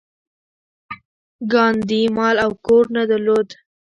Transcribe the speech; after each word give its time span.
ګاندي 1.51 2.01
مال 2.15 2.35
او 2.45 2.51
کور 2.65 2.85
نه 2.95 3.03
درلود. 3.09 3.47